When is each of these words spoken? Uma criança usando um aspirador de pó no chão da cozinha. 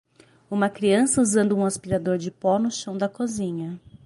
Uma 0.49 0.67
criança 0.67 1.21
usando 1.21 1.55
um 1.55 1.63
aspirador 1.63 2.17
de 2.17 2.31
pó 2.31 2.57
no 2.57 2.71
chão 2.71 2.97
da 2.97 3.07
cozinha. 3.07 3.79